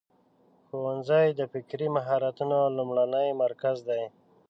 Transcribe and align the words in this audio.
ښوونځی 0.67 1.27
د 1.33 1.41
فکري 1.53 1.87
مهارتونو 1.95 2.57
لومړنی 2.77 3.27
مرکز 3.43 3.77
دی. 3.89 4.03